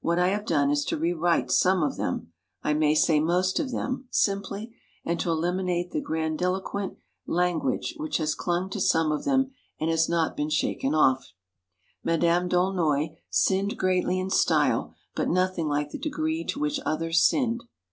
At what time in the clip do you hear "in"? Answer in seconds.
14.20-14.30